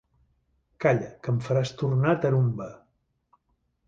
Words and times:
Calla, 0.85 1.09
que 1.25 1.29
em 1.33 1.37
faràs 1.47 1.73
tornar 1.81 2.15
tarumba! 2.23 2.71